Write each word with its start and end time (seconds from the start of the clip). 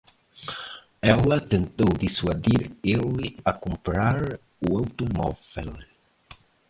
Ela 0.99 1.39
tentou 1.39 1.85
dissuadir 1.95 2.71
ele 2.83 3.37
a 3.45 3.53
comprar 3.53 4.39
o 4.67 4.79
automóvel. 4.79 5.77